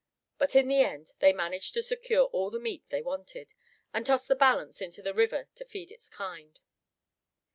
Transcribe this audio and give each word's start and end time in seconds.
But 0.39 0.55
in 0.55 0.67
the 0.67 0.81
end 0.81 1.11
they 1.19 1.31
managed 1.31 1.75
to 1.75 1.83
secure 1.83 2.23
all 2.29 2.49
the 2.49 2.57
meat 2.59 2.83
they 2.89 3.03
wanted, 3.03 3.53
and 3.93 4.03
tossed 4.03 4.27
the 4.27 4.35
balance 4.35 4.81
into 4.81 5.03
the 5.03 5.13
river 5.13 5.47
to 5.53 5.63
feed 5.65 5.91
its 5.91 6.09
kind. 6.09 6.59